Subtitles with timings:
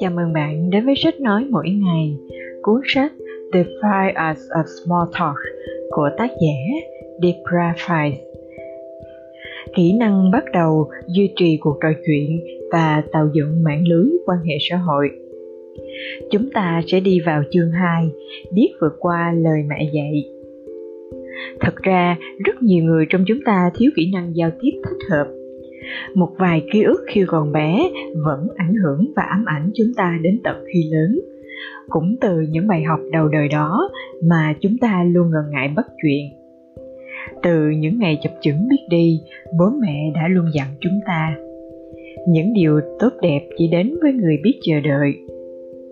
[0.00, 2.16] Chào mừng bạn đến với sách nói mỗi ngày,
[2.62, 3.12] cuốn sách
[3.52, 5.36] *The Five as a Small Talk
[5.90, 6.86] của tác giả
[7.22, 8.16] Debra Fice.
[9.76, 12.40] Kỹ năng bắt đầu duy trì cuộc trò chuyện
[12.72, 15.10] và tạo dựng mạng lưới quan hệ xã hội.
[16.30, 18.08] Chúng ta sẽ đi vào chương 2,
[18.52, 20.35] biết vượt qua lời mẹ dạy.
[21.60, 25.26] Thật ra, rất nhiều người trong chúng ta thiếu kỹ năng giao tiếp thích hợp.
[26.14, 27.90] Một vài ký ức khi còn bé
[28.24, 31.18] vẫn ảnh hưởng và ám ảnh chúng ta đến tận khi lớn.
[31.88, 33.90] Cũng từ những bài học đầu đời đó
[34.28, 36.30] mà chúng ta luôn ngần ngại bắt chuyện.
[37.42, 39.20] Từ những ngày chập chững biết đi
[39.58, 41.36] bố mẹ đã luôn dặn chúng ta
[42.26, 45.14] những điều tốt đẹp chỉ đến với người biết chờ đợi.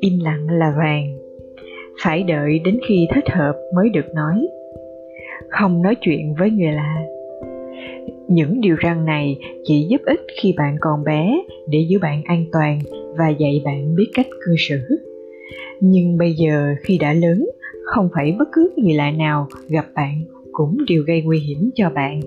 [0.00, 1.16] Im lặng là vàng.
[2.02, 4.48] Phải đợi đến khi thích hợp mới được nói
[5.60, 7.04] không nói chuyện với người lạ.
[8.28, 12.44] Những điều răn này chỉ giúp ích khi bạn còn bé để giữ bạn an
[12.52, 12.78] toàn
[13.18, 14.78] và dạy bạn biết cách cư xử.
[15.80, 17.46] Nhưng bây giờ khi đã lớn,
[17.84, 21.90] không phải bất cứ người lạ nào gặp bạn cũng đều gây nguy hiểm cho
[21.90, 22.20] bạn.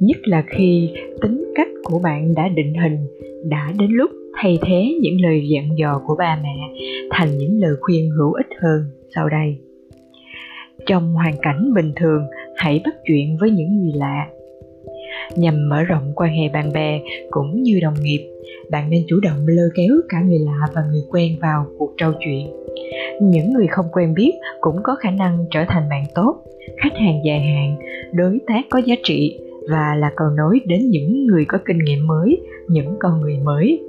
[0.00, 0.90] Nhất là khi
[1.22, 2.96] tính cách của bạn đã định hình,
[3.44, 7.72] đã đến lúc thay thế những lời dặn dò của ba mẹ thành những lời
[7.80, 8.80] khuyên hữu ích hơn
[9.14, 9.56] sau đây.
[10.86, 12.22] Trong hoàn cảnh bình thường
[12.60, 14.26] hãy bắt chuyện với những người lạ.
[15.36, 18.28] Nhằm mở rộng quan hệ bạn bè cũng như đồng nghiệp,
[18.70, 22.12] bạn nên chủ động lôi kéo cả người lạ và người quen vào cuộc trò
[22.20, 22.46] chuyện.
[23.22, 26.36] Những người không quen biết cũng có khả năng trở thành bạn tốt,
[26.82, 27.76] khách hàng dài hạn,
[28.12, 29.38] đối tác có giá trị
[29.70, 33.80] và là cầu nối đến những người có kinh nghiệm mới, những con người mới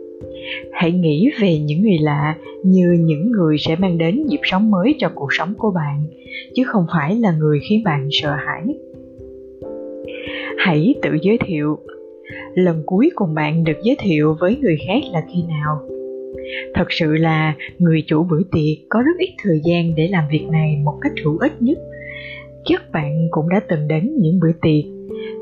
[0.72, 4.96] hãy nghĩ về những người lạ như những người sẽ mang đến nhịp sống mới
[5.00, 6.04] cho cuộc sống của bạn,
[6.56, 8.64] chứ không phải là người khiến bạn sợ hãi.
[10.58, 11.80] Hãy tự giới thiệu.
[12.56, 15.88] Lần cuối cùng bạn được giới thiệu với người khác là khi nào?
[16.74, 20.48] Thật sự là người chủ bữa tiệc có rất ít thời gian để làm việc
[20.52, 21.78] này một cách hữu ích nhất.
[22.66, 24.92] Chắc bạn cũng đã từng đến những bữa tiệc.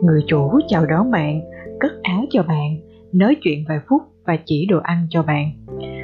[0.04, 1.42] Người chủ chào đón bạn,
[1.80, 2.78] cất áo cho bạn,
[3.14, 5.52] nói chuyện vài phút và chỉ đồ ăn cho bạn.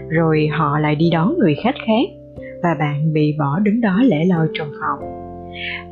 [0.09, 2.09] Rồi họ lại đi đón người khách khác,
[2.63, 5.12] và bạn bị bỏ đứng đó lẻ loi trong phòng.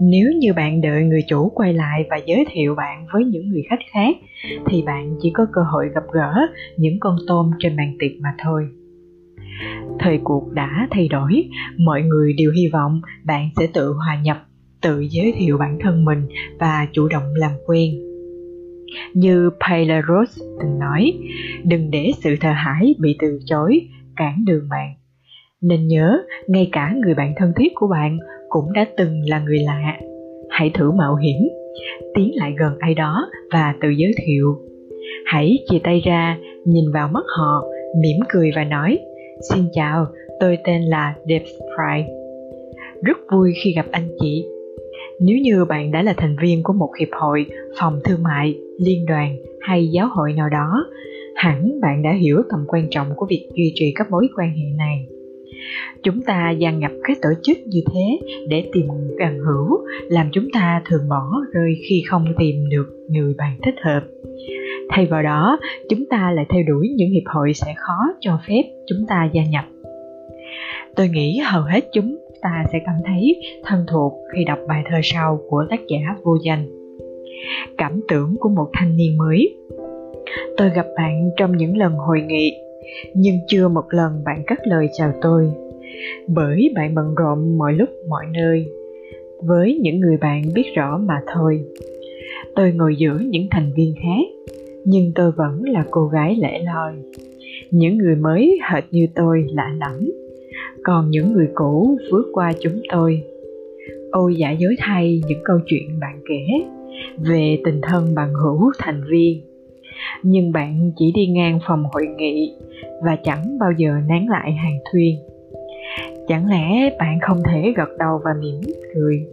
[0.02, 3.64] Nếu như bạn đợi người chủ quay lại và giới thiệu bạn với những người
[3.70, 4.16] khách khác,
[4.66, 8.30] thì bạn chỉ có cơ hội gặp gỡ những con tôm trên bàn tiệc mà
[8.44, 8.68] thôi.
[10.00, 14.38] Thời cuộc đã thay đổi, mọi người đều hy vọng bạn sẽ tự hòa nhập,
[14.82, 16.28] tự giới thiệu bản thân mình
[16.60, 18.12] và chủ động làm quen
[19.14, 21.14] như Paula Rose từng nói,
[21.64, 23.81] đừng để sự thờ hãi bị từ chối,
[24.16, 24.94] cản đường bạn
[25.64, 26.18] nên nhớ,
[26.48, 28.18] ngay cả người bạn thân thiết của bạn
[28.50, 30.00] cũng đã từng là người lạ.
[30.50, 31.50] Hãy thử mạo hiểm,
[32.16, 34.56] tiến lại gần ai đó và tự giới thiệu.
[35.26, 37.64] Hãy chia tay ra, nhìn vào mắt họ,
[38.02, 39.00] mỉm cười và nói,
[39.50, 40.06] xin chào,
[40.40, 41.42] tôi tên là Deb
[41.78, 42.03] fry.
[43.03, 44.46] Rất vui khi gặp anh chị.
[45.20, 47.46] Nếu như bạn đã là thành viên của một hiệp hội
[47.80, 48.56] phòng thương mại
[48.86, 50.86] liên đoàn hay giáo hội nào đó,
[51.36, 54.66] hẳn bạn đã hiểu tầm quan trọng của việc duy trì các mối quan hệ
[54.78, 55.08] này.
[56.04, 58.88] Chúng ta gian nhập các tổ chức như thế để tìm
[59.20, 59.80] gần hữu,
[60.10, 64.04] làm chúng ta thường bỏ rơi khi không tìm được người bạn thích hợp.
[64.90, 68.64] Thay vào đó, chúng ta lại theo đuổi những hiệp hội sẽ khó cho phép
[68.88, 69.66] chúng ta gia nhập.
[70.96, 74.98] Tôi nghĩ hầu hết chúng ta sẽ cảm thấy thân thuộc khi đọc bài thơ
[75.04, 76.83] sau của tác giả vô danh
[77.78, 79.56] cảm tưởng của một thanh niên mới.
[80.58, 82.54] Tôi gặp bạn trong những lần hội nghị,
[83.14, 85.50] nhưng chưa một lần bạn cất lời chào tôi,
[86.28, 88.66] bởi bạn bận rộn mọi lúc mọi nơi.
[89.42, 91.64] Với những người bạn biết rõ mà thôi.
[92.56, 94.54] Tôi ngồi giữa những thành viên khác,
[94.86, 96.94] nhưng tôi vẫn là cô gái lẻ loi.
[97.72, 100.12] Những người mới hệt như tôi lạ lẫm,
[100.84, 103.24] còn những người cũ vượt qua chúng tôi.
[104.12, 106.66] Ôi giả dối thay những câu chuyện bạn kể
[107.18, 109.41] về tình thân bằng hữu thành viên.
[110.23, 112.55] Nhưng bạn chỉ đi ngang phòng hội nghị
[113.03, 115.16] và chẳng bao giờ nán lại hàng thuyên
[116.28, 118.61] chẳng lẽ bạn không thể gật đầu và mỉm
[118.96, 119.28] cười,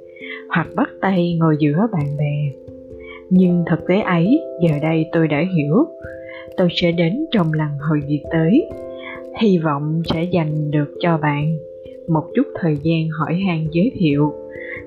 [0.49, 2.52] hoặc bắt tay ngồi giữa bạn bè?
[3.31, 5.75] Nhưng thực tế ấy, giờ đây tôi đã hiểu.
[6.56, 8.69] Tôi sẽ đến trong lần hội nghị tới.
[9.40, 11.56] Hy vọng sẽ dành được cho bạn
[12.08, 14.32] một chút thời gian hỏi han giới thiệu.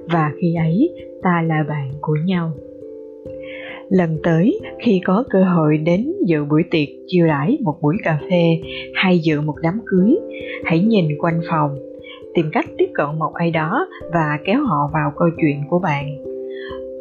[0.06, 0.90] Và khi ấy,
[1.24, 2.52] ta là bạn của nhau
[3.94, 8.20] lần tới, khi có cơ hội đến dự buổi tiệc chiêu đãi một buổi cà
[8.30, 8.62] phê
[8.94, 10.16] hay dự một đám cưới,
[10.66, 11.78] hãy nhìn quanh phòng,
[12.34, 16.24] tìm cách tiếp cận một ai đó và kéo họ vào câu chuyện của bạn.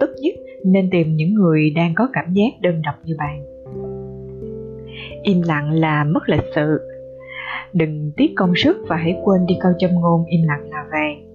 [0.01, 0.35] Tốt nhất
[0.65, 3.45] nên tìm những người đang có cảm giác đơn độc như bạn.
[5.23, 6.81] Im lặng là mất lịch sự.
[7.73, 11.32] Đừng tiếc công sức và hãy quên đi câu châm ngôn im lặng là vàng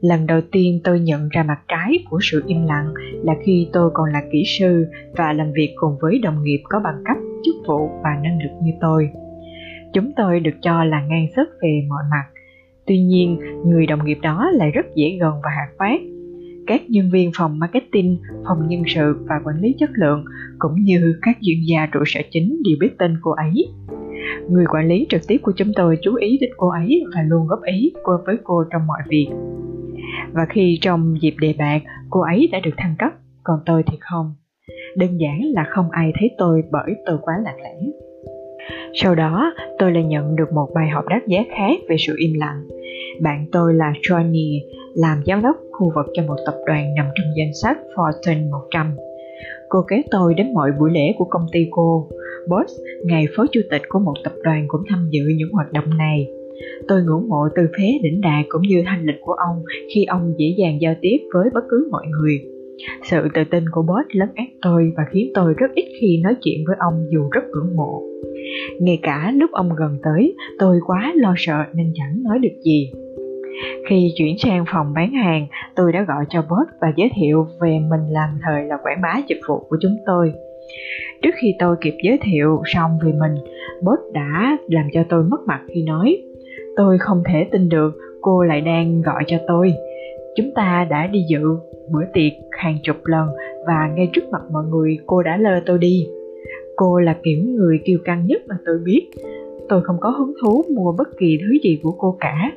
[0.00, 3.90] lần đầu tiên tôi nhận ra mặt trái của sự im lặng là khi tôi
[3.94, 4.86] còn là kỹ sư
[5.16, 8.50] và làm việc cùng với đồng nghiệp có bằng cấp, chức vụ và năng lực
[8.62, 9.10] như tôi.
[9.92, 12.24] Chúng tôi được cho là ngang sức về mọi mặt.
[12.86, 16.00] Tuy nhiên, người đồng nghiệp đó lại rất dễ gần và hạt phát
[16.68, 18.18] các nhân viên phòng marketing,
[18.48, 20.24] phòng nhân sự và quản lý chất lượng
[20.58, 23.68] cũng như các chuyên gia trụ sở chính đều biết tên cô ấy.
[24.48, 27.46] Người quản lý trực tiếp của chúng tôi chú ý đến cô ấy và luôn
[27.46, 27.92] góp ý
[28.26, 29.28] với cô trong mọi việc.
[30.32, 33.12] Và khi trong dịp đề bạc, cô ấy đã được thăng cấp,
[33.44, 34.34] còn tôi thì không.
[34.96, 37.76] Đơn giản là không ai thấy tôi bởi tôi quá lạc lẽ.
[38.94, 42.32] Sau đó, tôi lại nhận được một bài học đắt giá khác về sự im
[42.34, 42.68] lặng.
[43.20, 44.60] Bạn tôi là Johnny,
[44.94, 48.96] làm giám đốc khu vực cho một tập đoàn nằm trong danh sách Fortune 100.
[49.68, 52.08] Cô kéo tôi đến mọi buổi lễ của công ty cô.
[52.48, 52.72] Boss,
[53.04, 56.26] ngày phó chủ tịch của một tập đoàn cũng tham dự những hoạt động này.
[56.88, 59.62] Tôi ngưỡng mộ tư thế đỉnh đạt cũng như hành lịch của ông
[59.94, 62.40] khi ông dễ dàng giao tiếp với bất cứ mọi người.
[63.10, 66.34] Sự tự tin của boss lấn át tôi và khiến tôi rất ít khi nói
[66.42, 68.02] chuyện với ông dù rất ngưỡng mộ.
[68.80, 72.92] Ngay cả lúc ông gần tới, tôi quá lo sợ nên chẳng nói được gì.
[73.88, 75.46] Khi chuyển sang phòng bán hàng,
[75.76, 79.20] tôi đã gọi cho Bớt và giới thiệu về mình làm thời là quảng bá
[79.28, 80.32] dịch vụ của chúng tôi.
[81.22, 83.34] Trước khi tôi kịp giới thiệu xong về mình,
[83.82, 86.16] Bớt đã làm cho tôi mất mặt khi nói
[86.78, 89.72] Tôi không thể tin được cô lại đang gọi cho tôi.
[90.36, 91.40] Chúng ta đã đi dự
[91.92, 93.28] bữa tiệc hàng chục lần
[93.66, 96.06] và ngay trước mặt mọi người cô đã lơ tôi đi.
[96.76, 99.08] Cô là kiểu người kiêu căng nhất mà tôi biết.
[99.68, 102.50] Tôi không có hứng thú mua bất kỳ thứ gì của cô cả.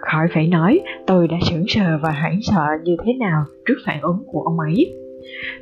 [0.00, 4.00] Khỏi phải nói, tôi đã sững sờ và hoảng sợ như thế nào trước phản
[4.02, 4.92] ứng của ông ấy.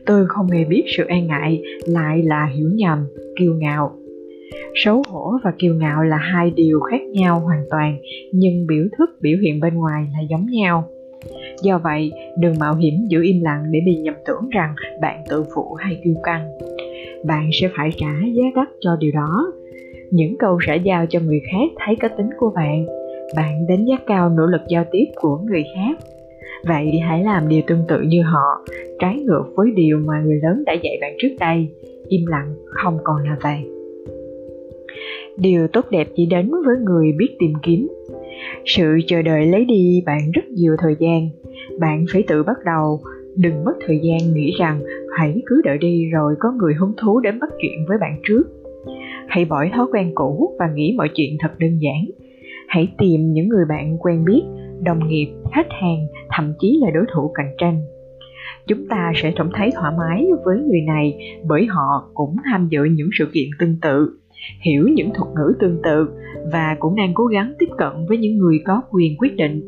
[0.06, 3.06] Tôi không hề biết sự e ngại lại là hiểu nhầm,
[3.38, 3.96] kiêu ngạo.
[4.74, 7.98] Xấu hổ và kiêu ngạo là hai điều khác nhau hoàn toàn,
[8.32, 10.84] nhưng biểu thức biểu hiện bên ngoài là giống nhau.
[11.62, 15.44] Do vậy, đừng mạo hiểm giữ im lặng để bị nhầm tưởng rằng bạn tự
[15.54, 16.48] phụ hay kiêu căng.
[17.26, 19.52] Bạn sẽ phải trả giá đắt cho điều đó.
[20.10, 22.86] Những câu xã giao cho người khác thấy cá tính của bạn
[23.36, 25.98] bạn đánh giá cao nỗ lực giao tiếp của người khác.
[26.66, 28.64] Vậy hãy làm điều tương tự như họ,
[28.98, 31.68] trái ngược với điều mà người lớn đã dạy bạn trước đây.
[32.08, 33.58] Im lặng, không còn là vậy.
[35.36, 37.88] Điều tốt đẹp chỉ đến với người biết tìm kiếm.
[38.64, 41.28] Sự chờ đợi lấy đi bạn rất nhiều thời gian.
[41.78, 43.00] Bạn phải tự bắt đầu.
[43.36, 44.80] Đừng mất thời gian nghĩ rằng,
[45.18, 48.42] hãy cứ đợi đi rồi có người hứng thú đến bắt chuyện với bạn trước.
[49.26, 52.17] Hãy bỏ thói quen cũ và nghĩ mọi chuyện thật đơn giản
[52.68, 54.42] hãy tìm những người bạn quen biết,
[54.82, 57.82] đồng nghiệp, khách hàng, thậm chí là đối thủ cạnh tranh.
[58.66, 62.84] Chúng ta sẽ cảm thấy thoải mái với người này bởi họ cũng tham dự
[62.84, 64.18] những sự kiện tương tự,
[64.60, 66.08] hiểu những thuật ngữ tương tự
[66.52, 69.66] và cũng đang cố gắng tiếp cận với những người có quyền quyết định.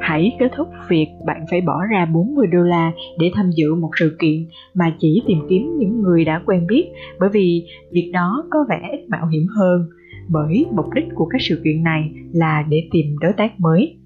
[0.00, 3.90] Hãy kết thúc việc bạn phải bỏ ra 40 đô la để tham dự một
[4.00, 6.84] sự kiện mà chỉ tìm kiếm những người đã quen biết
[7.20, 9.88] bởi vì việc đó có vẻ ít mạo hiểm hơn
[10.30, 13.96] bởi mục đích của các sự kiện này là để tìm đối tác mới.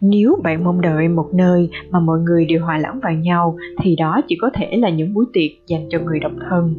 [0.00, 3.96] Nếu bạn mong đợi một nơi mà mọi người đều hòa lẫn vào nhau, thì
[3.96, 6.74] đó chỉ có thể là những buổi tiệc dành cho người độc thân,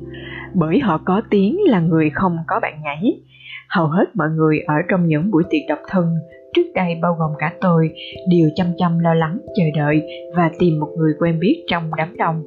[0.53, 3.21] bởi họ có tiếng là người không có bạn nhảy.
[3.69, 6.05] Hầu hết mọi người ở trong những buổi tiệc độc thân,
[6.53, 7.89] trước đây bao gồm cả tôi,
[8.29, 10.01] đều chăm chăm lo lắng, chờ đợi
[10.35, 12.43] và tìm một người quen biết trong đám đông.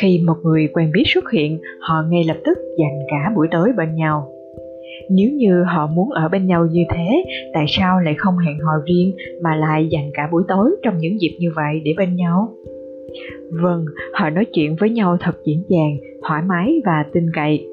[0.00, 3.72] Khi một người quen biết xuất hiện, họ ngay lập tức dành cả buổi tối
[3.76, 4.28] bên nhau
[5.10, 8.72] nếu như họ muốn ở bên nhau như thế tại sao lại không hẹn hò
[8.86, 12.54] riêng mà lại dành cả buổi tối trong những dịp như vậy để bên nhau?
[13.62, 15.96] Vâng họ nói chuyện với nhau thật dễ dàng
[16.28, 17.66] thoải mái và tin cậy.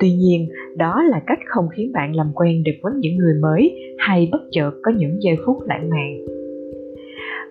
[0.00, 3.94] Tuy nhiên đó là cách không khiến bạn làm quen được với những người mới
[3.98, 6.38] hay bất chợt có những giây phút lãng mạn.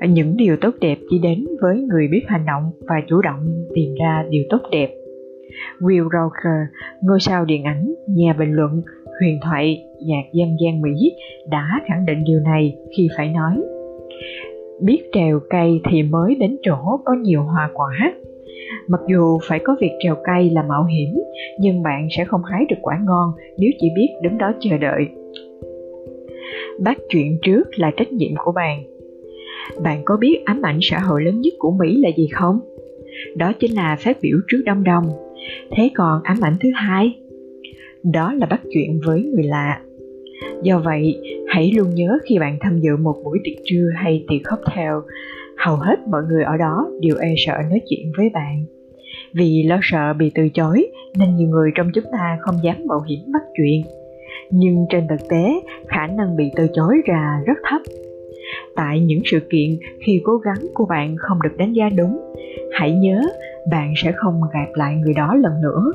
[0.09, 3.95] Những điều tốt đẹp chỉ đến với người biết hành động và chủ động tìm
[4.01, 4.89] ra điều tốt đẹp.
[5.79, 6.67] Will Roker,
[7.01, 8.81] ngôi sao điện ảnh, nhà bình luận,
[9.19, 11.15] huyền thoại nhạc dân gian Mỹ
[11.49, 13.61] đã khẳng định điều này khi phải nói,
[14.81, 18.13] biết trèo cây thì mới đến chỗ có nhiều hoa quả.
[18.87, 21.19] Mặc dù phải có việc trèo cây là mạo hiểm,
[21.59, 25.07] nhưng bạn sẽ không hái được quả ngon nếu chỉ biết đứng đó chờ đợi.
[26.79, 28.83] Bắt chuyện trước là trách nhiệm của bạn.
[29.83, 32.59] Bạn có biết ám ảnh xã hội lớn nhất của mỹ là gì không?
[33.35, 35.03] Đó chính là phát biểu trước đông đông.
[35.71, 37.15] Thế còn ám ảnh thứ hai?
[38.03, 39.81] Đó là bắt chuyện với người lạ
[40.63, 44.41] do vậy hãy luôn nhớ khi bạn tham dự một buổi tiệc trưa hay tiệc
[44.49, 44.93] cocktail
[45.57, 48.65] hầu hết mọi người ở đó đều e sợ nói chuyện với bạn.
[49.33, 50.87] Vì lo sợ bị từ chối
[51.17, 53.81] nên nhiều người trong chúng ta không dám mạo hiểm bắt chuyện.
[54.51, 57.81] Nhưng trên thực tế, khả năng bị từ chối ra rất thấp.
[58.75, 62.33] Tại những sự kiện khi cố gắng của bạn không được đánh giá đúng,
[62.73, 63.21] hãy nhớ
[63.71, 65.91] bạn sẽ không gặp lại người đó lần nữa.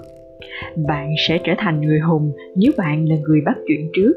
[0.89, 4.13] Bạn sẽ trở thành người hùng nếu bạn là người bắt chuyện trước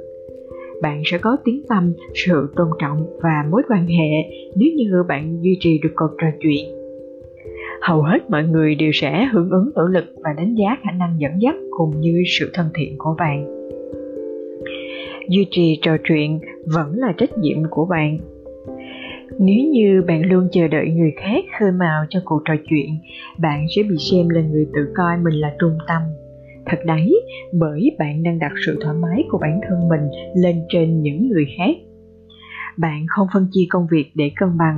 [0.81, 4.09] bạn sẽ có tiếng tâm, sự tôn trọng và mối quan hệ
[4.55, 6.65] nếu như bạn duy trì được cuộc trò chuyện.
[7.81, 11.15] Hầu hết mọi người đều sẽ hưởng ứng nỗ lực và đánh giá khả năng
[11.19, 13.45] dẫn dắt cùng như sự thân thiện của bạn.
[15.29, 18.17] Duy trì trò chuyện vẫn là trách nhiệm của bạn.
[19.39, 22.97] Nếu như bạn luôn chờ đợi người khác khơi mào cho cuộc trò chuyện,
[23.39, 26.01] bạn sẽ bị xem là người tự coi mình là trung tâm.
[26.65, 27.13] Thật đấy
[27.53, 30.01] bởi bạn đang đặt sự thoải mái của bản thân mình
[30.35, 31.75] lên trên những người khác.
[32.77, 34.77] Bạn không phân chia công việc để cân bằng.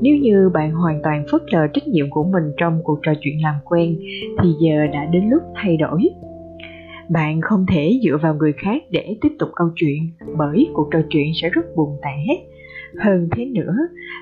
[0.00, 3.42] Nếu như bạn hoàn toàn phớt lờ trách nhiệm của mình trong cuộc trò chuyện
[3.42, 3.98] làm quen
[4.42, 6.08] thì giờ đã đến lúc thay đổi.
[7.08, 10.98] Bạn không thể dựa vào người khác để tiếp tục câu chuyện bởi cuộc trò
[11.10, 12.34] chuyện sẽ rất buồn tẻ
[12.98, 13.74] hơn thế nữa,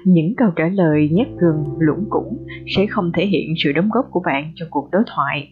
[0.05, 4.07] những câu trả lời nhát gừng, lũng củng sẽ không thể hiện sự đóng góp
[4.11, 5.49] của bạn cho cuộc đối thoại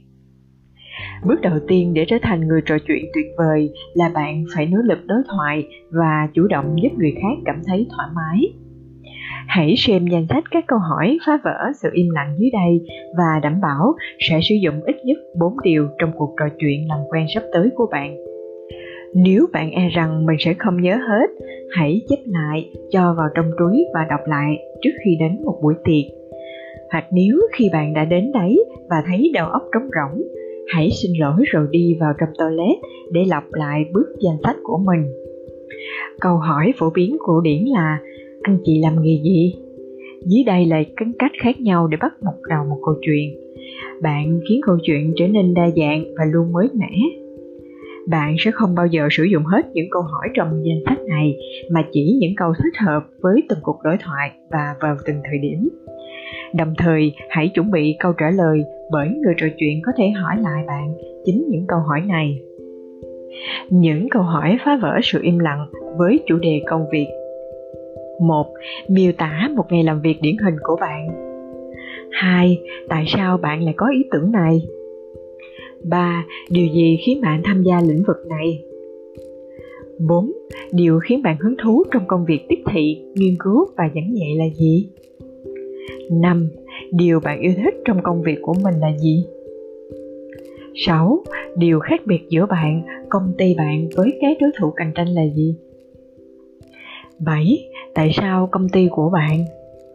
[1.27, 4.79] Bước đầu tiên để trở thành người trò chuyện tuyệt vời là bạn phải nỗ
[4.79, 8.53] lực đối thoại và chủ động giúp người khác cảm thấy thoải mái.
[9.47, 12.81] Hãy xem danh sách các câu hỏi phá vỡ sự im lặng dưới đây
[13.19, 16.99] và đảm bảo sẽ sử dụng ít nhất 4 điều trong cuộc trò chuyện làm
[17.11, 18.17] quen sắp tới của bạn.
[19.15, 21.31] Nếu bạn e rằng mình sẽ không nhớ hết,
[21.71, 25.75] hãy chép lại, cho vào trong túi và đọc lại trước khi đến một buổi
[25.85, 26.15] tiệc.
[26.93, 30.23] Hoặc nếu khi bạn đã đến đấy và thấy đầu óc trống rỗng,
[30.69, 32.79] hãy xin lỗi rồi đi vào trong toilet
[33.13, 35.05] để lặp lại bước danh sách của mình.
[36.21, 37.99] Câu hỏi phổ biến của điển là
[38.43, 39.55] anh chị làm nghề gì?
[40.27, 43.35] Dưới đây là các cách khác nhau để bắt một đầu một câu chuyện.
[44.03, 47.24] Bạn khiến câu chuyện trở nên đa dạng và luôn mới mẻ
[48.09, 51.37] bạn sẽ không bao giờ sử dụng hết những câu hỏi trong danh sách này
[51.71, 55.39] mà chỉ những câu thích hợp với từng cuộc đối thoại và vào từng thời
[55.39, 55.69] điểm
[56.55, 60.37] Đồng thời, hãy chuẩn bị câu trả lời bởi người trò chuyện có thể hỏi
[60.41, 60.95] lại bạn
[61.25, 62.39] chính những câu hỏi này.
[63.71, 67.07] Những câu hỏi phá vỡ sự im lặng với chủ đề công việc.
[68.21, 68.47] 1.
[68.89, 71.09] Miêu tả một ngày làm việc điển hình của bạn.
[72.11, 72.59] 2.
[72.89, 74.63] Tại sao bạn lại có ý tưởng này?
[75.89, 76.25] 3.
[76.51, 78.65] Điều gì khiến bạn tham gia lĩnh vực này?
[79.99, 80.33] 4.
[80.73, 84.35] Điều khiến bạn hứng thú trong công việc tiếp thị, nghiên cứu và giảng dạy
[84.37, 84.89] là gì?
[86.13, 86.49] 5.
[86.91, 89.25] Điều bạn yêu thích trong công việc của mình là gì?
[90.75, 91.25] 6.
[91.57, 95.23] Điều khác biệt giữa bạn, công ty bạn với các đối thủ cạnh tranh là
[95.37, 95.57] gì?
[97.19, 97.69] 7.
[97.95, 99.45] Tại sao công ty của bạn?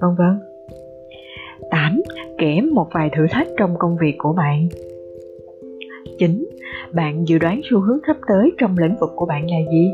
[0.02, 0.40] Vân vân.
[1.72, 2.02] 8.
[2.38, 4.68] Kể một vài thử thách trong công việc của bạn.
[6.20, 6.46] 9.
[6.94, 9.92] Bạn dự đoán xu hướng sắp tới trong lĩnh vực của bạn là gì?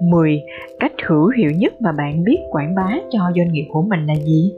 [0.00, 0.42] 10.
[0.80, 4.14] Cách hữu hiệu nhất mà bạn biết quảng bá cho doanh nghiệp của mình là
[4.14, 4.52] gì?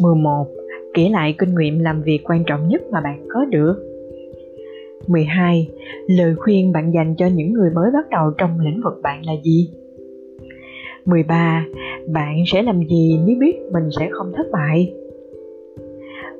[0.00, 0.46] 11.
[0.94, 3.74] Kể lại kinh nghiệm làm việc quan trọng nhất mà bạn có được.
[5.06, 5.68] 12.
[6.06, 9.32] Lời khuyên bạn dành cho những người mới bắt đầu trong lĩnh vực bạn là
[9.44, 9.70] gì?
[11.04, 11.66] 13.
[12.12, 14.94] Bạn sẽ làm gì nếu biết mình sẽ không thất bại?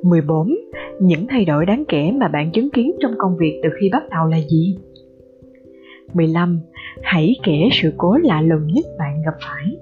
[0.01, 0.55] 14.
[0.99, 4.03] Những thay đổi đáng kể mà bạn chứng kiến trong công việc từ khi bắt
[4.09, 4.77] đầu là gì?
[6.13, 6.59] 15.
[7.01, 9.77] Hãy kể sự cố lạ lùng nhất bạn gặp phải.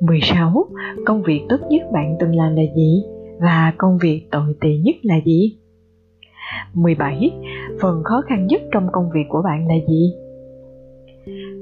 [0.00, 0.66] 16.
[1.06, 3.02] Công việc tốt nhất bạn từng làm là gì?
[3.40, 5.56] Và công việc tồi tệ nhất là gì?
[6.74, 7.30] 17.
[7.80, 10.14] Phần khó khăn nhất trong công việc của bạn là gì?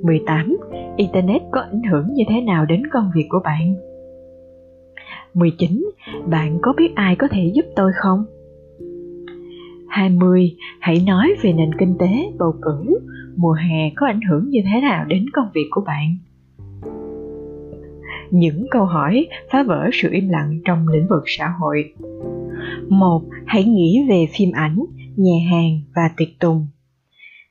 [0.03, 0.57] 18.
[0.97, 3.75] Internet có ảnh hưởng như thế nào đến công việc của bạn?
[5.35, 5.91] 19.
[6.31, 8.25] Bạn có biết ai có thể giúp tôi không?
[9.89, 10.57] 20.
[10.81, 12.99] Hãy nói về nền kinh tế, bầu cử,
[13.37, 16.17] mùa hè có ảnh hưởng như thế nào đến công việc của bạn?
[18.31, 21.93] những câu hỏi phá vỡ sự im lặng trong lĩnh vực xã hội.
[22.89, 23.23] 1.
[23.47, 24.79] hãy nghĩ về phim ảnh,
[25.17, 26.67] nhà hàng và tiệc tùng.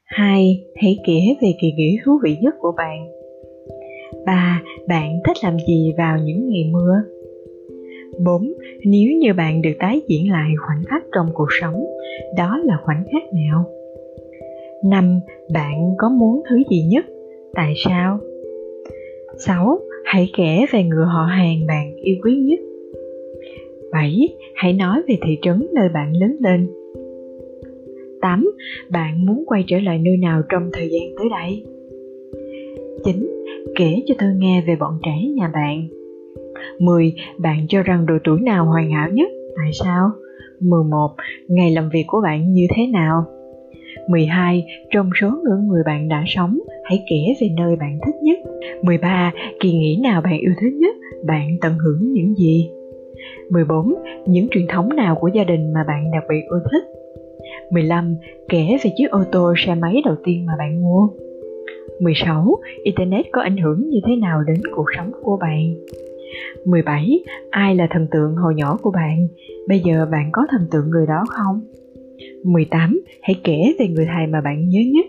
[0.04, 0.64] 2.
[0.82, 3.08] hãy kể về kỳ nghỉ thú vị nhất của bạn.
[4.26, 4.62] 3.
[4.88, 6.94] bạn thích làm gì vào những ngày mưa?
[8.18, 8.54] 4.
[8.86, 11.86] Nếu như bạn được tái diễn lại khoảnh khắc trong cuộc sống,
[12.38, 13.66] đó là khoảnh khắc nào?
[14.86, 15.20] 5.
[15.54, 17.06] Bạn có muốn thứ gì nhất?
[17.54, 18.20] Tại sao?
[19.38, 19.80] 6.
[20.06, 22.60] Hãy kể về người họ hàng bạn yêu quý nhất.
[23.92, 24.30] 7.
[24.56, 26.68] Hãy nói về thị trấn nơi bạn lớn lên.
[28.22, 28.52] 8.
[28.90, 31.64] Bạn muốn quay trở lại nơi nào trong thời gian tới đây?
[33.04, 33.30] 9.
[33.76, 35.99] Kể cho tôi nghe về bọn trẻ nhà bạn.
[36.80, 37.14] 10.
[37.38, 39.30] Bạn cho rằng độ tuổi nào hoàn hảo nhất?
[39.56, 40.12] Tại sao?
[40.60, 41.16] 11.
[41.48, 43.26] Ngày làm việc của bạn như thế nào?
[44.10, 44.66] 12.
[44.92, 48.38] Trong số những người bạn đã sống, hãy kể về nơi bạn thích nhất.
[48.82, 49.32] 13.
[49.60, 50.96] Kỳ nghỉ nào bạn yêu thích nhất?
[51.28, 52.70] Bạn tận hưởng những gì?
[53.50, 53.94] 14.
[54.26, 56.84] Những truyền thống nào của gia đình mà bạn đặc biệt ưa thích?
[57.72, 58.16] 15.
[58.50, 61.10] Kể về chiếc ô tô xe máy đầu tiên mà bạn mua.
[62.00, 62.56] 16.
[62.84, 65.74] Internet có ảnh hưởng như thế nào đến cuộc sống của bạn?
[66.66, 67.24] 17.
[67.50, 69.28] Ai là thần tượng hồi nhỏ của bạn?
[69.68, 71.62] Bây giờ bạn có thần tượng người đó không?
[72.44, 73.00] 18.
[73.22, 75.06] Hãy kể về người thầy mà bạn nhớ nhất.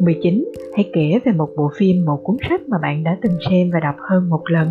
[0.00, 0.44] 19.
[0.74, 3.80] Hãy kể về một bộ phim, một cuốn sách mà bạn đã từng xem và
[3.80, 4.68] đọc hơn một lần.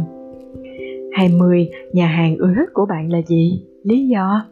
[1.14, 1.70] 20.
[1.94, 3.64] Nhà hàng ưa thích của bạn là gì?
[3.84, 4.46] Lý do?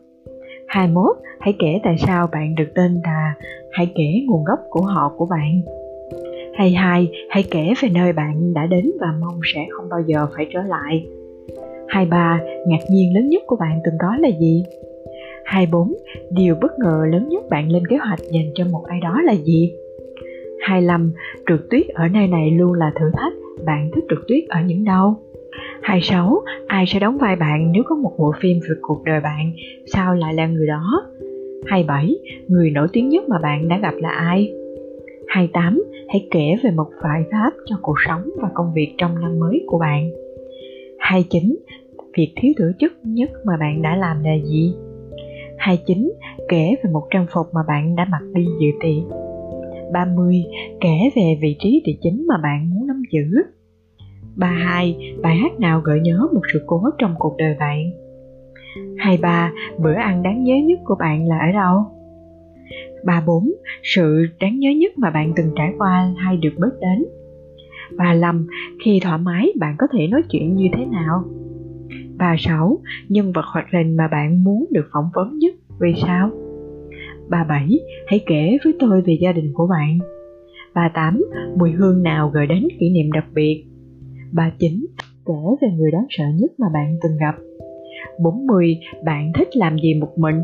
[0.68, 1.16] 21.
[1.40, 3.34] Hãy kể tại sao bạn được tên là
[3.72, 5.62] Hãy kể nguồn gốc của họ của bạn.
[6.58, 7.12] 22.
[7.30, 10.62] Hãy kể về nơi bạn đã đến và mong sẽ không bao giờ phải trở
[10.62, 11.08] lại.
[11.88, 12.40] 23.
[12.68, 14.64] Ngạc nhiên lớn nhất của bạn từng có là gì?
[15.46, 15.94] 24.
[16.32, 19.34] Điều bất ngờ lớn nhất bạn lên kế hoạch dành cho một ai đó là
[19.34, 19.74] gì?
[20.60, 21.12] 25.
[21.48, 23.34] Trượt tuyết ở nơi này luôn là thử thách,
[23.66, 25.16] bạn thích trượt tuyết ở những đâu?
[25.82, 26.42] 26.
[26.68, 29.52] Ai sẽ đóng vai bạn nếu có một bộ phim về cuộc đời bạn?
[29.86, 31.04] Sao lại là người đó?
[31.66, 32.16] 27.
[32.48, 34.54] Người nổi tiếng nhất mà bạn đã gặp là ai?
[35.28, 35.84] 28.
[36.10, 39.64] Hãy kể về một vài pháp cho cuộc sống và công việc trong năm mới
[39.68, 40.12] của bạn.
[41.00, 41.56] 29.
[42.18, 44.76] Việc thiếu tổ chức nhất mà bạn đã làm là gì?
[45.58, 46.12] 29.
[46.50, 49.18] Kể về một trang phục mà bạn đã mặc đi dự tiệc.
[49.94, 50.44] 30.
[50.82, 53.42] Kể về vị trí địa chính mà bạn muốn nắm giữ.
[54.36, 54.98] 32.
[55.22, 57.92] Bài hát nào gợi nhớ một sự cố trong cuộc đời bạn?
[58.98, 59.52] 23.
[59.78, 61.97] Bữa ăn đáng nhớ nhất của bạn là ở đâu?
[63.06, 63.52] 34.
[63.84, 67.06] Sự đáng nhớ nhất mà bạn từng trải qua hay được biết đến?
[67.98, 68.48] 35.
[68.86, 71.24] Khi thoải mái bạn có thể nói chuyện như thế nào?
[72.18, 72.80] 36.
[73.10, 76.30] Nhân vật hoạt hình mà bạn muốn được phỏng vấn nhất, vì sao?
[77.30, 77.80] 37.
[78.08, 80.00] Hãy kể với tôi về gia đình của bạn.
[80.74, 81.24] 38.
[81.58, 83.64] Mùi hương nào gợi đến kỷ niệm đặc biệt?
[84.32, 84.86] 39.
[85.26, 87.36] Kể về người đáng sợ nhất mà bạn từng gặp.
[88.20, 88.78] 40.
[89.06, 90.42] Bạn thích làm gì một mình?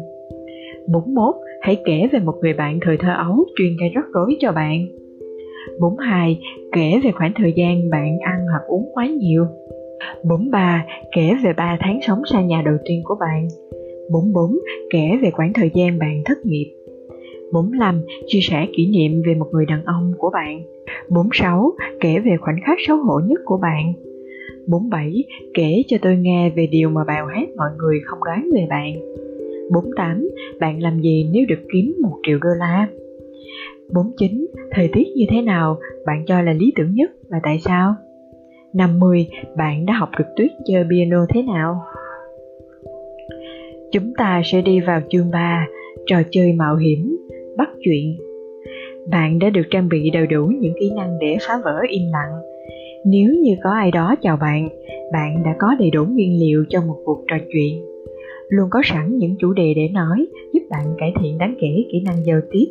[0.88, 1.36] 41.
[1.64, 4.88] Hãy kể về một người bạn thời thơ ấu chuyên gây rắc rối cho bạn.
[5.80, 6.40] 42.
[6.72, 9.46] Kể về khoảng thời gian bạn ăn hoặc uống quá nhiều.
[10.24, 10.86] 43.
[11.16, 13.48] Kể về 3 tháng sống xa nhà đầu tiên của bạn.
[14.12, 14.58] 44.
[14.90, 16.74] Kể về khoảng thời gian bạn thất nghiệp.
[17.52, 18.02] 45.
[18.28, 20.64] Chia sẻ kỷ niệm về một người đàn ông của bạn.
[21.10, 21.72] 46.
[22.00, 23.94] Kể về khoảnh khắc xấu hổ nhất của bạn.
[24.68, 25.24] 47.
[25.54, 28.94] Kể cho tôi nghe về điều mà bào hết mọi người không đoán về bạn.
[29.74, 30.30] 48.
[30.60, 32.88] Bạn làm gì nếu được kiếm 1 triệu đô la?
[33.94, 34.46] 49.
[34.72, 37.96] Thời tiết như thế nào bạn cho là lý tưởng nhất và tại sao?
[38.74, 39.28] 50.
[39.58, 41.82] Bạn đã học được tuyết chơi piano thế nào?
[43.92, 45.68] Chúng ta sẽ đi vào chương 3,
[46.06, 47.18] trò chơi mạo hiểm,
[47.58, 48.18] bắt chuyện.
[49.12, 52.42] Bạn đã được trang bị đầy đủ những kỹ năng để phá vỡ im lặng.
[53.06, 54.70] Nếu như có ai đó chào bạn,
[55.14, 57.93] bạn đã có đầy đủ nguyên liệu cho một cuộc trò chuyện.
[58.54, 62.02] Luôn có sẵn những chủ đề để nói, giúp bạn cải thiện đáng kể kỹ
[62.06, 62.66] năng giao tiếp.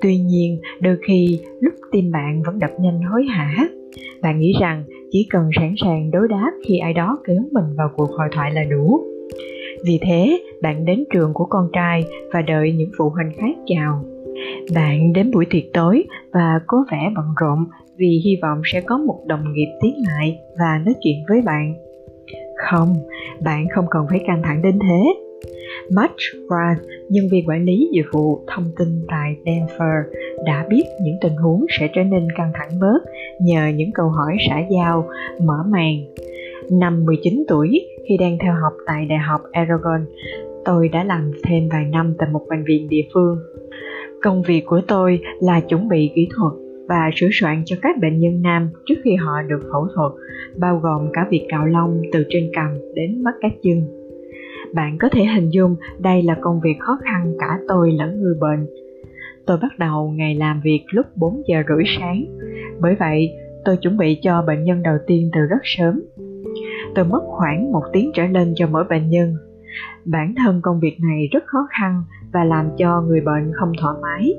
[0.00, 3.68] Tuy nhiên, đôi khi lúc tim bạn vẫn đập nhanh hối hả,
[4.22, 7.88] bạn nghĩ rằng chỉ cần sẵn sàng đối đáp khi ai đó kéo mình vào
[7.96, 9.00] cuộc hội thoại là đủ.
[9.86, 14.04] Vì thế bạn đến trường của con trai và đợi những phụ huynh khác chào.
[14.74, 17.58] Bạn đến buổi tiệc tối và có vẻ bận rộn
[17.96, 21.74] vì hy vọng sẽ có một đồng nghiệp tiến lại và nói chuyện với bạn
[22.70, 22.94] không
[23.44, 25.14] bạn không cần phải căng thẳng đến thế
[25.90, 26.14] Matt
[26.48, 30.14] Grant, nhân viên quản lý dịch vụ thông tin tại Denver,
[30.46, 32.98] đã biết những tình huống sẽ trở nên căng thẳng bớt
[33.40, 35.08] nhờ những câu hỏi xã giao,
[35.40, 35.94] mở màn.
[36.70, 40.04] Năm 19 tuổi, khi đang theo học tại Đại học Aragon,
[40.64, 43.38] tôi đã làm thêm vài năm tại một bệnh viện địa phương.
[44.22, 46.61] Công việc của tôi là chuẩn bị kỹ thuật
[46.92, 50.12] và sửa soạn cho các bệnh nhân nam trước khi họ được phẫu thuật,
[50.58, 53.82] bao gồm cả việc cạo lông từ trên cằm đến mắt các chân.
[54.74, 58.34] Bạn có thể hình dung đây là công việc khó khăn cả tôi lẫn người
[58.40, 58.66] bệnh.
[59.46, 62.24] Tôi bắt đầu ngày làm việc lúc 4 giờ rưỡi sáng.
[62.80, 63.30] Bởi vậy,
[63.64, 66.00] tôi chuẩn bị cho bệnh nhân đầu tiên từ rất sớm.
[66.94, 69.34] Tôi mất khoảng một tiếng trở lên cho mỗi bệnh nhân.
[70.04, 72.02] Bản thân công việc này rất khó khăn
[72.32, 74.34] và làm cho người bệnh không thoải mái.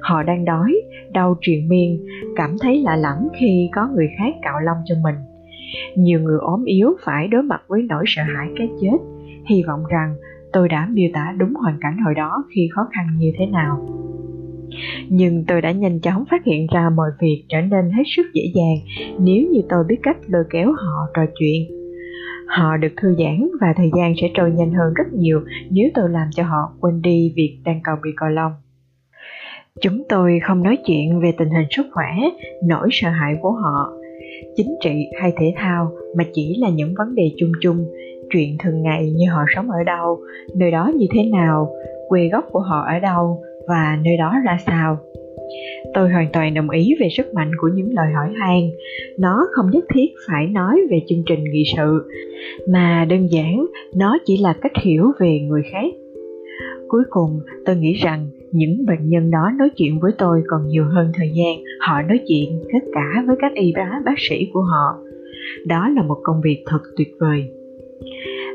[0.00, 0.74] Họ đang đói,
[1.12, 5.14] đau triền miên, cảm thấy lạ lẫm khi có người khác cạo lông cho mình.
[5.96, 8.96] Nhiều người ốm yếu phải đối mặt với nỗi sợ hãi cái chết.
[9.46, 10.14] Hy vọng rằng
[10.52, 13.88] tôi đã miêu tả đúng hoàn cảnh hồi đó khi khó khăn như thế nào.
[15.08, 18.42] Nhưng tôi đã nhanh chóng phát hiện ra mọi việc trở nên hết sức dễ
[18.54, 21.62] dàng nếu như tôi biết cách lôi kéo họ trò chuyện.
[22.46, 26.10] Họ được thư giãn và thời gian sẽ trôi nhanh hơn rất nhiều nếu tôi
[26.10, 28.52] làm cho họ quên đi việc đang cầu bị còi lông
[29.80, 32.10] chúng tôi không nói chuyện về tình hình sức khỏe,
[32.62, 33.92] nỗi sợ hãi của họ.
[34.56, 37.86] Chính trị hay thể thao mà chỉ là những vấn đề chung chung,
[38.30, 40.20] chuyện thường ngày như họ sống ở đâu,
[40.56, 41.72] nơi đó như thế nào,
[42.08, 44.98] quê gốc của họ ở đâu và nơi đó ra sao.
[45.94, 48.60] Tôi hoàn toàn đồng ý về sức mạnh của những lời hỏi han.
[49.18, 52.10] Nó không nhất thiết phải nói về chương trình nghị sự,
[52.68, 55.92] mà đơn giản nó chỉ là cách hiểu về người khác.
[56.88, 58.26] Cuối cùng, tôi nghĩ rằng
[58.56, 61.64] những bệnh nhân đó nói chuyện với tôi còn nhiều hơn thời gian.
[61.80, 64.98] Họ nói chuyện tất cả với các y bác bác sĩ của họ.
[65.66, 67.50] Đó là một công việc thật tuyệt vời.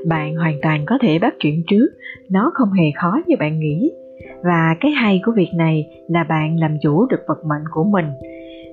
[0.07, 1.87] Bạn hoàn toàn có thể bắt chuyện trước.
[2.29, 3.91] Nó không hề khó như bạn nghĩ.
[4.43, 8.05] Và cái hay của việc này là bạn làm chủ được vận mệnh của mình.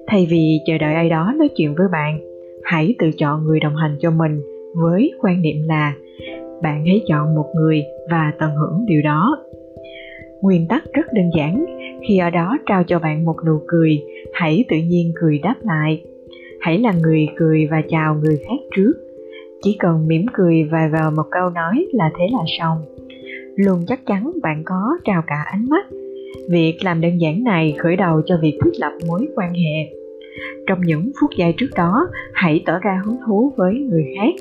[0.06, 2.20] Thay vì chờ đợi ai đó nói chuyện với bạn,
[2.64, 4.40] hãy tự chọn người đồng hành cho mình
[4.76, 5.94] với quan niệm là
[6.62, 9.36] bạn hãy chọn một người và tận hưởng điều đó
[10.42, 11.64] nguyên tắc rất đơn giản.
[12.08, 16.02] Khi ở đó trao cho bạn một nụ cười, hãy tự nhiên cười đáp lại.
[16.60, 18.92] Hãy là người cười và chào người khác trước.
[19.62, 22.78] Chỉ cần mỉm cười và vào một câu nói là thế là xong.
[23.56, 25.86] Luôn chắc chắn bạn có trao cả ánh mắt.
[26.50, 29.98] Việc làm đơn giản này khởi đầu cho việc thiết lập mối quan hệ.
[30.66, 34.34] Trong những phút giây trước đó, hãy tỏ ra hứng thú với người khác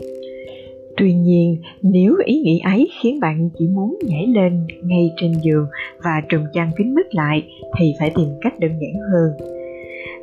[0.97, 5.65] tuy nhiên, nếu ý nghĩ ấy khiến bạn chỉ muốn nhảy lên ngay trên giường
[6.03, 7.43] và trùm chăn kín mít lại,
[7.77, 9.31] thì phải tìm cách đơn giản hơn.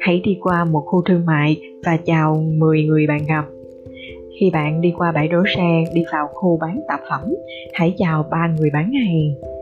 [0.00, 3.44] Hãy đi qua một khu thương mại và chào 10 người bạn gặp.
[4.40, 7.34] Khi bạn đi qua bãi đổ xe, đi vào khu bán tạp phẩm,
[7.72, 9.54] hãy chào ba người bán hàng.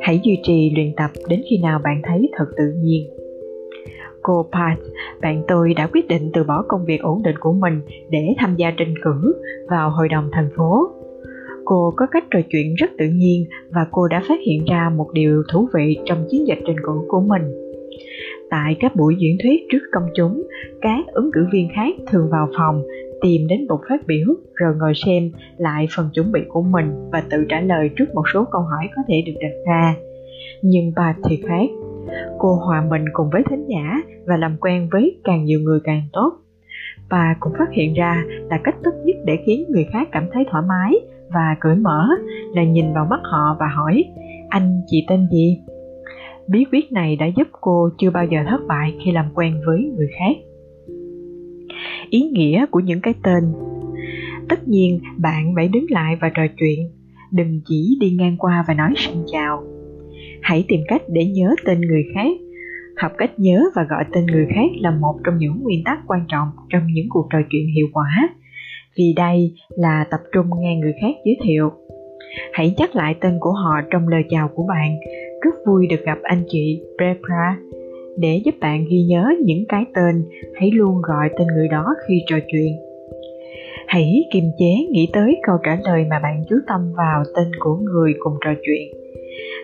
[0.00, 3.15] Hãy duy trì luyện tập đến khi nào bạn thấy thật tự nhiên
[4.26, 4.78] cô Pat,
[5.22, 8.54] bạn tôi đã quyết định từ bỏ công việc ổn định của mình để tham
[8.56, 9.34] gia tranh cử
[9.70, 10.88] vào hội đồng thành phố.
[11.64, 15.06] Cô có cách trò chuyện rất tự nhiên và cô đã phát hiện ra một
[15.12, 17.42] điều thú vị trong chiến dịch tranh cử của mình.
[18.50, 20.42] Tại các buổi diễn thuyết trước công chúng,
[20.80, 22.82] các ứng cử viên khác thường vào phòng
[23.22, 27.22] tìm đến bục phát biểu rồi ngồi xem lại phần chuẩn bị của mình và
[27.30, 29.94] tự trả lời trước một số câu hỏi có thể được đặt ra.
[30.62, 31.85] Nhưng bà thì khác.
[32.38, 36.02] Cô hòa mình cùng với thính giả và làm quen với càng nhiều người càng
[36.12, 36.32] tốt.
[37.10, 40.44] Bà cũng phát hiện ra là cách tốt nhất để khiến người khác cảm thấy
[40.50, 40.94] thoải mái
[41.34, 42.08] và cởi mở
[42.54, 44.04] là nhìn vào mắt họ và hỏi,
[44.48, 45.58] anh, chị tên gì?
[46.48, 49.92] Bí quyết này đã giúp cô chưa bao giờ thất bại khi làm quen với
[49.96, 50.36] người khác.
[52.10, 53.52] Ý nghĩa của những cái tên.
[54.48, 56.78] Tất nhiên, bạn phải đứng lại và trò chuyện.
[57.32, 59.75] Đừng chỉ đi ngang qua và nói xin chào
[60.42, 62.30] hãy tìm cách để nhớ tên người khác.
[62.96, 66.20] Học cách nhớ và gọi tên người khác là một trong những nguyên tắc quan
[66.28, 68.28] trọng trong những cuộc trò chuyện hiệu quả.
[68.98, 71.70] Vì đây là tập trung nghe người khác giới thiệu.
[72.52, 74.96] Hãy nhắc lại tên của họ trong lời chào của bạn.
[75.42, 77.58] Rất vui được gặp anh chị Barbara.
[78.18, 80.24] Để giúp bạn ghi nhớ những cái tên,
[80.60, 82.72] hãy luôn gọi tên người đó khi trò chuyện.
[83.86, 87.76] Hãy kiềm chế nghĩ tới câu trả lời mà bạn chú tâm vào tên của
[87.76, 89.05] người cùng trò chuyện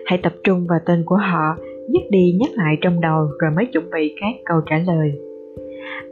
[0.05, 1.57] hãy tập trung vào tên của họ
[1.89, 5.11] nhắc đi nhắc lại trong đầu rồi mới chuẩn bị các câu trả lời.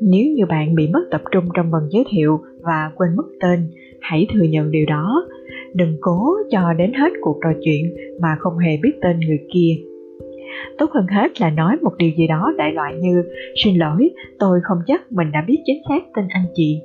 [0.01, 3.59] Nếu như bạn bị mất tập trung trong phần giới thiệu và quên mất tên,
[4.01, 5.25] hãy thừa nhận điều đó.
[5.73, 9.75] Đừng cố cho đến hết cuộc trò chuyện mà không hề biết tên người kia.
[10.77, 13.23] Tốt hơn hết là nói một điều gì đó đại loại như,
[13.63, 16.81] xin lỗi, tôi không chắc mình đã biết chính xác tên anh chị.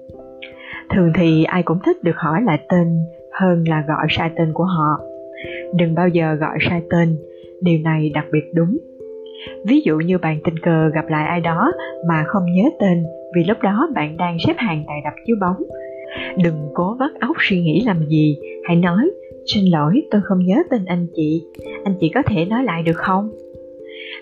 [0.95, 2.99] Thường thì ai cũng thích được hỏi lại tên
[3.41, 5.16] hơn là gọi sai tên của họ
[5.75, 7.17] đừng bao giờ gọi sai tên,
[7.61, 8.79] điều này đặc biệt đúng.
[9.67, 11.73] Ví dụ như bạn tình cờ gặp lại ai đó
[12.09, 13.05] mà không nhớ tên
[13.37, 15.63] vì lúc đó bạn đang xếp hàng tại đập chiếu bóng.
[16.45, 19.11] Đừng cố vắt óc suy nghĩ làm gì, hãy nói,
[19.47, 21.43] xin lỗi, tôi không nhớ tên anh chị.
[21.85, 23.31] Anh chị có thể nói lại được không?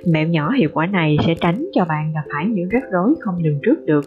[0.06, 3.34] Mẹo nhỏ hiệu quả này sẽ tránh cho bạn gặp phải những rắc rối không
[3.44, 4.04] lường trước được.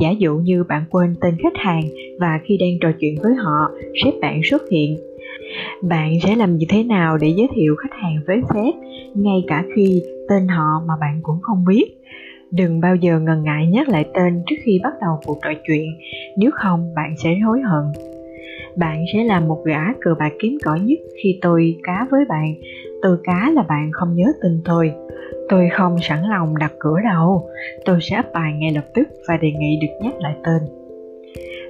[0.00, 1.82] Giả dụ như bạn quên tên khách hàng
[2.20, 3.70] và khi đang trò chuyện với họ,
[4.04, 4.96] sếp bạn xuất hiện
[5.82, 8.74] bạn sẽ làm như thế nào để giới thiệu khách hàng với sếp,
[9.14, 11.84] ngay cả khi tên họ mà bạn cũng không biết?
[12.50, 15.86] Đừng bao giờ ngần ngại nhắc lại tên trước khi bắt đầu cuộc trò chuyện,
[16.36, 17.84] nếu không bạn sẽ hối hận.
[18.76, 22.54] Bạn sẽ là một gã cờ bạc kiếm cỏ nhất khi tôi cá với bạn.
[23.02, 24.92] Tôi cá là bạn không nhớ tên tôi.
[25.48, 27.48] Tôi không sẵn lòng đặt cửa đâu.
[27.84, 30.81] Tôi sẽ ấp bài ngay lập tức và đề nghị được nhắc lại tên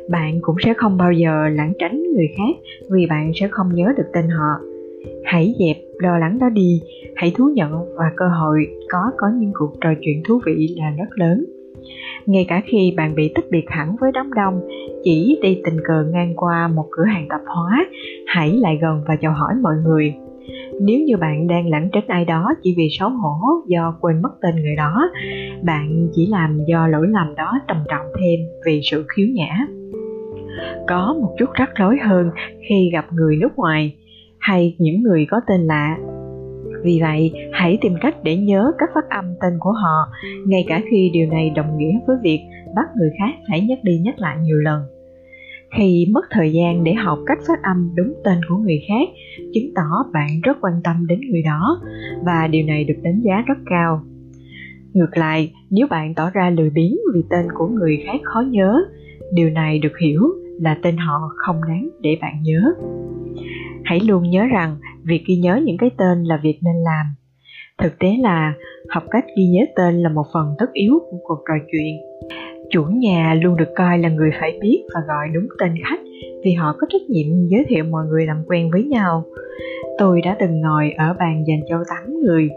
[0.08, 3.92] bạn cũng sẽ không bao giờ lãng tránh người khác vì bạn sẽ không nhớ
[3.96, 4.60] được tên họ.
[5.24, 6.80] Hãy dẹp lo lắng đó đi,
[7.16, 10.90] hãy thú nhận và cơ hội có có những cuộc trò chuyện thú vị là
[10.98, 11.44] rất lớn.
[12.26, 14.60] Ngay cả khi bạn bị tách biệt hẳn với đám đông,
[15.02, 17.86] chỉ đi tình cờ ngang qua một cửa hàng tạp hóa,
[18.26, 20.14] hãy lại gần và chào hỏi mọi người.
[20.80, 24.30] Nếu như bạn đang lãng tránh ai đó chỉ vì xấu hổ do quên mất
[24.40, 25.10] tên người đó,
[25.62, 29.66] bạn chỉ làm do lỗi lầm đó trầm trọng thêm vì sự khiếu nhã
[30.88, 32.30] có một chút rắc rối hơn
[32.68, 33.96] khi gặp người nước ngoài
[34.38, 35.98] hay những người có tên lạ.
[36.84, 40.08] Vì vậy, hãy tìm cách để nhớ các phát âm tên của họ,
[40.46, 42.40] ngay cả khi điều này đồng nghĩa với việc
[42.76, 44.82] bắt người khác phải nhắc đi nhắc lại nhiều lần.
[45.76, 49.08] Khi mất thời gian để học cách phát âm đúng tên của người khác,
[49.54, 51.80] chứng tỏ bạn rất quan tâm đến người đó
[52.24, 54.02] và điều này được đánh giá rất cao.
[54.92, 58.84] Ngược lại, nếu bạn tỏ ra lười biếng vì tên của người khác khó nhớ,
[59.32, 60.20] điều này được hiểu
[60.60, 62.74] là tên họ không đáng để bạn nhớ.
[63.84, 67.06] Hãy luôn nhớ rằng việc ghi nhớ những cái tên là việc nên làm.
[67.78, 68.54] Thực tế là
[68.88, 71.96] học cách ghi nhớ tên là một phần tất yếu của cuộc trò chuyện.
[72.70, 76.00] Chủ nhà luôn được coi là người phải biết và gọi đúng tên khách
[76.44, 79.24] vì họ có trách nhiệm giới thiệu mọi người làm quen với nhau.
[79.98, 82.48] Tôi đã từng ngồi ở bàn dành cho 8 người,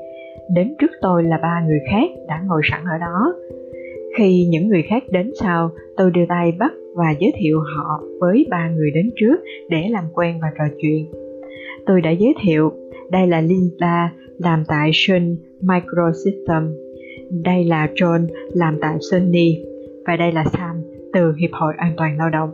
[0.56, 3.34] đến trước tôi là ba người khác đã ngồi sẵn ở đó.
[4.18, 8.46] Khi những người khác đến sau, tôi đưa tay bắt và giới thiệu họ với
[8.50, 9.36] ba người đến trước
[9.70, 11.06] để làm quen và trò chuyện
[11.86, 12.72] tôi đã giới thiệu
[13.12, 16.76] đây là Linda làm tại Sun Microsystem
[17.32, 19.58] đây là John làm tại Sony
[20.08, 20.82] và đây là Sam
[21.14, 22.50] từ Hiệp hội An toàn Lao động.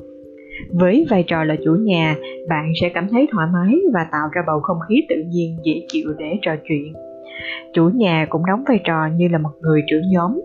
[0.72, 2.16] Với vai trò là chủ nhà,
[2.50, 5.86] bạn sẽ cảm thấy thoải mái và tạo ra bầu không khí tự nhiên dễ
[5.88, 6.94] chịu để trò chuyện.
[7.74, 10.42] Chủ nhà cũng đóng vai trò như là một người trưởng nhóm.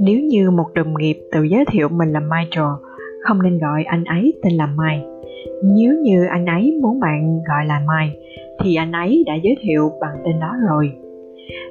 [0.00, 2.68] Nếu như một đồng nghiệp tự giới thiệu mình là Michael,
[3.22, 5.06] không nên gọi anh ấy tên là Mike.
[5.64, 8.18] Nếu như anh ấy muốn bạn gọi là Mike,
[8.60, 10.92] thì anh ấy đã giới thiệu bằng tên đó rồi.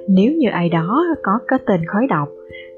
[0.08, 2.30] Nếu như ai đó có cái tên khói đọc,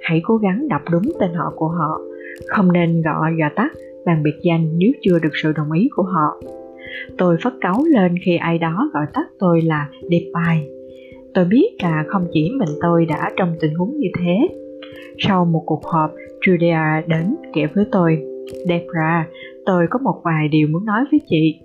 [0.02, 2.00] hãy cố gắng đọc đúng tên họ của họ
[2.48, 3.72] không nên gọi gà tắt
[4.06, 6.42] bằng biệt danh nếu chưa được sự đồng ý của họ
[7.18, 10.68] tôi phất cáu lên khi ai đó gọi tắt tôi là Depay.
[11.34, 14.48] Tôi biết là không chỉ mình tôi đã trong tình huống như thế.
[15.18, 16.12] Sau một cuộc họp,
[16.48, 18.24] Julia đến kể với tôi,
[18.68, 19.28] Debra,
[19.66, 21.60] tôi có một vài điều muốn nói với chị.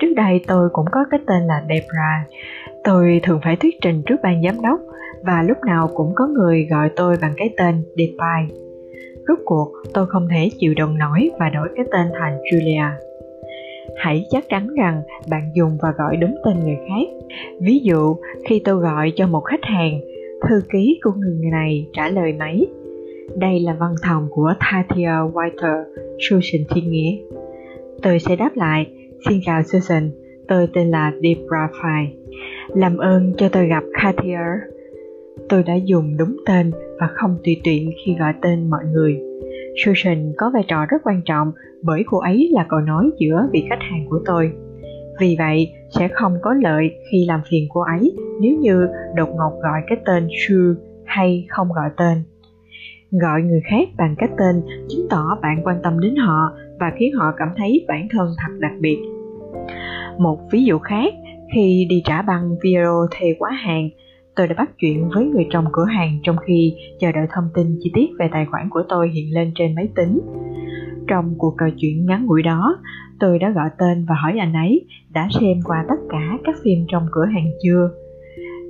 [0.00, 2.24] Trước đây tôi cũng có cái tên là Debra.
[2.84, 4.80] Tôi thường phải thuyết trình trước ban giám đốc
[5.26, 8.46] và lúc nào cũng có người gọi tôi bằng cái tên Debra.
[9.28, 12.90] Rốt cuộc, tôi không thể chịu đựng nổi và đổi cái tên thành Julia.
[13.96, 17.28] Hãy chắc chắn rằng bạn dùng và gọi đúng tên người khác.
[17.60, 18.16] Ví dụ,
[18.48, 20.00] khi tôi gọi cho một khách hàng,
[20.48, 22.66] thư ký của người này trả lời máy.
[23.36, 25.84] Đây là văn phòng của Tatia Whiter,
[26.18, 27.16] Susan Thiên Nghĩa.
[28.02, 28.86] Tôi sẽ đáp lại,
[29.28, 30.10] xin chào Susan,
[30.48, 32.06] tôi tên là Debra Fay.
[32.68, 34.38] Làm ơn cho tôi gặp Katia
[35.48, 39.20] tôi đã dùng đúng tên và không tùy tiện khi gọi tên mọi người.
[39.84, 43.66] Susan có vai trò rất quan trọng bởi cô ấy là cầu nối giữa vị
[43.70, 44.52] khách hàng của tôi.
[45.20, 49.52] Vì vậy, sẽ không có lợi khi làm phiền cô ấy nếu như đột ngột
[49.62, 52.22] gọi cái tên Sue hay không gọi tên.
[53.20, 57.12] Gọi người khác bằng cái tên chứng tỏ bạn quan tâm đến họ và khiến
[57.14, 58.98] họ cảm thấy bản thân thật đặc biệt.
[60.18, 61.14] Một ví dụ khác,
[61.54, 63.88] khi đi trả bằng video thuê quá hàng,
[64.36, 67.78] Tôi đã bắt chuyện với người trong cửa hàng trong khi chờ đợi thông tin
[67.80, 70.20] chi tiết về tài khoản của tôi hiện lên trên máy tính.
[71.08, 72.76] Trong cuộc trò chuyện ngắn ngủi đó,
[73.20, 76.78] tôi đã gọi tên và hỏi anh ấy đã xem qua tất cả các phim
[76.88, 77.90] trong cửa hàng chưa.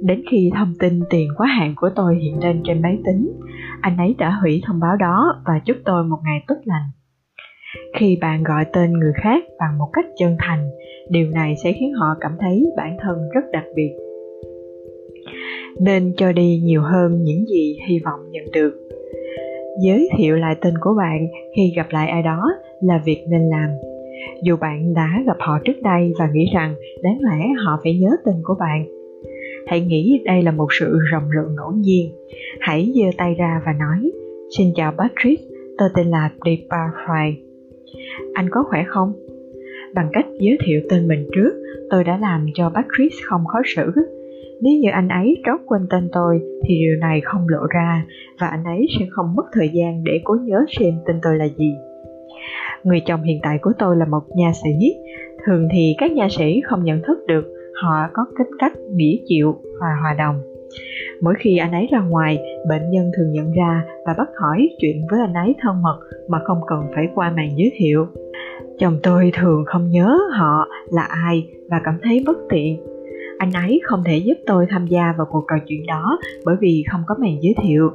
[0.06, 3.32] Đến khi thông tin tiền quá hạn của tôi hiện lên trên máy tính,
[3.80, 6.88] anh ấy đã hủy thông báo đó và chúc tôi một ngày tốt lành.
[7.98, 10.70] Khi bạn gọi tên người khác bằng một cách chân thành,
[11.10, 13.90] điều này sẽ khiến họ cảm thấy bản thân rất đặc biệt.
[15.80, 18.72] Nên cho đi nhiều hơn những gì hy vọng nhận được.
[19.84, 22.42] Giới thiệu lại tên của bạn khi gặp lại ai đó
[22.80, 23.70] là việc nên làm.
[24.42, 28.10] Dù bạn đã gặp họ trước đây và nghĩ rằng đáng lẽ họ phải nhớ
[28.24, 29.01] tên của bạn
[29.66, 32.12] hãy nghĩ đây là một sự rộng lượng ngẫu nhiên
[32.60, 34.10] hãy giơ tay ra và nói,
[34.58, 35.42] xin chào patrick,
[35.78, 37.34] tôi tên là deparfry
[38.34, 39.12] anh có khỏe không
[39.94, 41.52] bằng cách giới thiệu tên mình trước,
[41.90, 43.92] tôi đã làm cho patrick không khó xử
[44.62, 48.06] nếu như anh ấy trót quên tên tôi, thì điều này không lộ ra
[48.40, 51.48] và anh ấy sẽ không mất thời gian để cố nhớ xem tên tôi là
[51.48, 51.74] gì.
[52.84, 54.94] Người chồng hiện tại của tôi là một nha sĩ.
[55.46, 57.44] Thường thì các nha sĩ không nhận thức được
[57.82, 60.40] họ có tính cách nghĩa chịu và hòa đồng.
[61.20, 65.06] Mỗi khi anh ấy ra ngoài, bệnh nhân thường nhận ra và bắt hỏi chuyện
[65.10, 68.06] với anh ấy thân mật mà không cần phải qua màn giới thiệu.
[68.78, 72.92] Chồng tôi thường không nhớ họ là ai và cảm thấy bất tiện
[73.42, 76.84] anh ấy không thể giúp tôi tham gia vào cuộc trò chuyện đó bởi vì
[76.90, 77.90] không có màn giới thiệu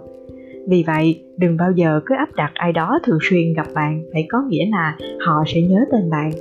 [0.70, 4.28] Vì vậy, đừng bao giờ cứ áp đặt ai đó thường xuyên gặp bạn phải
[4.30, 6.32] có nghĩa là họ sẽ nhớ tên bạn,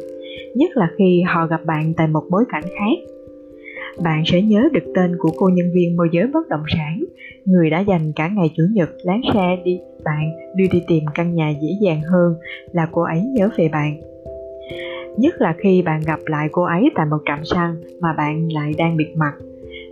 [0.55, 3.16] nhất là khi họ gặp bạn tại một bối cảnh khác.
[4.03, 7.05] Bạn sẽ nhớ được tên của cô nhân viên môi giới bất động sản,
[7.45, 11.35] người đã dành cả ngày chủ nhật lái xe đi bạn đưa đi tìm căn
[11.35, 12.35] nhà dễ dàng hơn
[12.73, 14.01] là cô ấy nhớ về bạn.
[15.17, 18.73] Nhất là khi bạn gặp lại cô ấy tại một trạm xăng mà bạn lại
[18.79, 19.33] đang biệt mặt.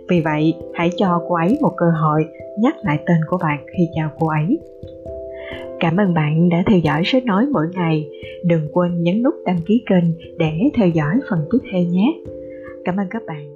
[0.09, 2.25] Vì vậy, hãy cho cô ấy một cơ hội
[2.59, 4.59] nhắc lại tên của bạn khi chào cô ấy.
[5.79, 8.09] Cảm ơn bạn đã theo dõi sách nói mỗi ngày.
[8.45, 12.13] Đừng quên nhấn nút đăng ký kênh để theo dõi phần tiếp theo nhé.
[12.85, 13.55] Cảm ơn các bạn.